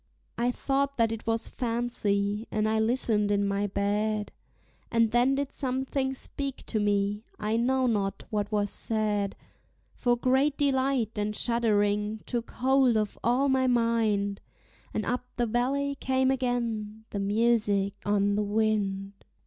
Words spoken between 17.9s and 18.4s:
on